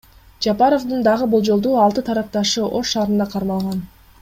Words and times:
Жапаровдун 0.45 1.03
дагы 1.07 1.27
болжолдуу 1.35 1.75
алты 1.83 2.05
тарапташы 2.09 2.65
Ош 2.81 2.91
шаарында 2.95 3.29
кармалган. 3.37 3.87